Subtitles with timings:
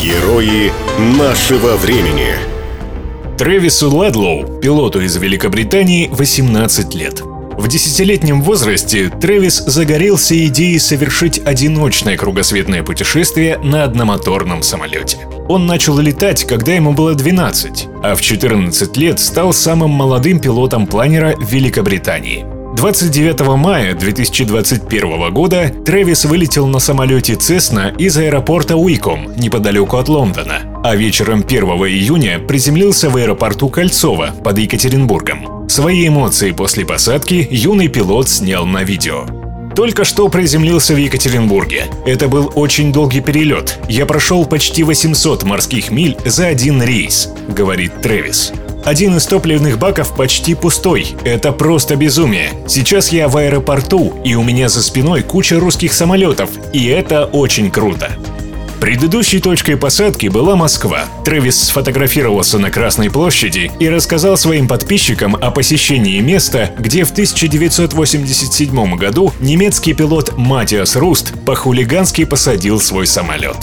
[0.00, 2.34] Герои нашего времени.
[3.38, 7.22] Трэвису Ладлоу, пилоту из Великобритании, 18 лет.
[7.22, 15.26] В десятилетнем возрасте Трэвис загорелся идеей совершить одиночное кругосветное путешествие на одномоторном самолете.
[15.48, 20.86] Он начал летать, когда ему было 12, а в 14 лет стал самым молодым пилотом
[20.86, 22.44] планера Великобритании–
[22.76, 30.60] 29 мая 2021 года Трэвис вылетел на самолете Cessna из аэропорта Уиком, неподалеку от Лондона,
[30.84, 35.66] а вечером 1 июня приземлился в аэропорту Кольцово под Екатеринбургом.
[35.70, 39.24] Свои эмоции после посадки юный пилот снял на видео.
[39.74, 41.86] Только что приземлился в Екатеринбурге.
[42.04, 43.78] Это был очень долгий перелет.
[43.88, 48.52] Я прошел почти 800 морских миль за один рейс, говорит Трэвис.
[48.86, 51.16] Один из топливных баков почти пустой.
[51.24, 52.52] Это просто безумие.
[52.68, 57.72] Сейчас я в аэропорту, и у меня за спиной куча русских самолетов, и это очень
[57.72, 58.12] круто.
[58.80, 61.06] Предыдущей точкой посадки была Москва.
[61.24, 68.96] Трэвис сфотографировался на Красной площади и рассказал своим подписчикам о посещении места, где в 1987
[68.96, 73.56] году немецкий пилот Матиас Руст по-хулигански посадил свой самолет.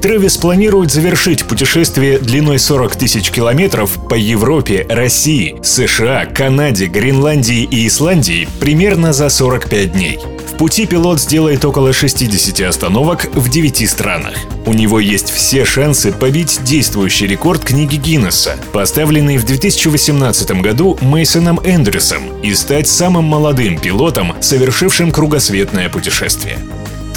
[0.00, 7.86] Трэвис планирует завершить путешествие длиной 40 тысяч километров по Европе, России, США, Канаде, Гренландии и
[7.86, 10.18] Исландии примерно за 45 дней.
[10.46, 14.34] В пути пилот сделает около 60 остановок в 9 странах.
[14.66, 21.60] У него есть все шансы побить действующий рекорд книги Гиннесса, поставленный в 2018 году Мейсоном
[21.64, 26.58] Эндрюсом, и стать самым молодым пилотом, совершившим кругосветное путешествие.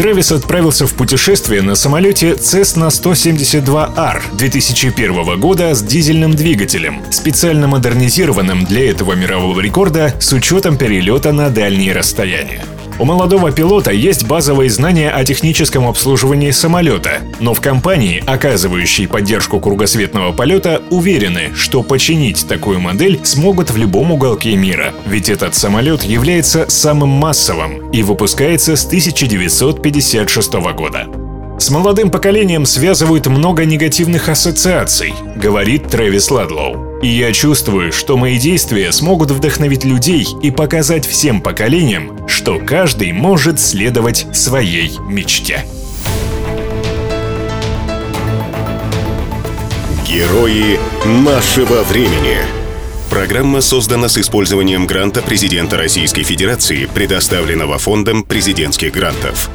[0.02, 8.66] Трэвис отправился в путешествие на самолете Cessna 172R 2001 года с дизельным двигателем, специально модернизированным
[8.66, 12.66] для этого мирового рекорда с учетом перелета на дальние расстояния.
[13.02, 19.60] У молодого пилота есть базовые знания о техническом обслуживании самолета, но в компании, оказывающей поддержку
[19.60, 26.03] кругосветного полета, уверены, что починить такую модель смогут в любом уголке мира, ведь этот самолет
[26.03, 31.08] является самым массовым и выпускается с 1956 года.
[31.58, 36.92] С молодым поколением связывают много негативных ассоциаций, говорит Трэвис Ладлоу.
[37.02, 43.12] И я чувствую, что мои действия смогут вдохновить людей и показать всем поколениям, что каждый
[43.12, 45.66] может следовать своей мечте.
[50.08, 52.38] Герои нашего времени.
[53.09, 59.50] Программа создана с использованием гранта президента Российской Федерации, предоставленного Фондом президентских грантов.